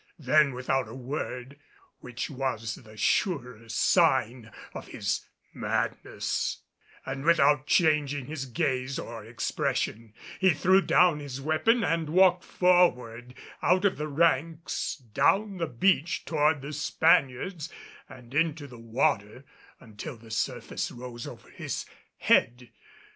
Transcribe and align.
Then 0.17 0.55
without 0.55 0.87
a 0.87 0.95
word 0.95 1.59
which 1.99 2.27
was 2.27 2.73
the 2.73 2.97
surer 2.97 3.69
sign 3.69 4.51
of 4.73 4.87
his 4.87 5.27
madness 5.53 6.63
and 7.05 7.23
without 7.23 7.67
changing 7.67 8.25
his 8.25 8.47
gaze 8.47 8.97
or 8.97 9.23
expression, 9.23 10.15
he 10.39 10.55
threw 10.55 10.81
down 10.81 11.19
his 11.19 11.39
weapon 11.39 11.83
and 11.83 12.09
walked 12.09 12.43
forward 12.43 13.35
out 13.61 13.85
of 13.85 13.97
the 13.97 14.07
ranks, 14.07 14.95
down 14.95 15.57
the 15.59 15.67
beach 15.67 16.25
toward 16.25 16.63
the 16.63 16.73
Spaniards, 16.73 17.69
and 18.09 18.33
into 18.33 18.65
the 18.65 18.79
water 18.79 19.45
until 19.79 20.17
the 20.17 20.31
surface 20.31 20.89
rose 20.91 21.27
over 21.27 21.47
his 21.51 21.85
head. 22.17 22.71